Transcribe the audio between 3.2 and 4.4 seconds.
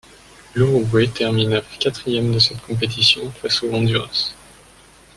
face au Honduras.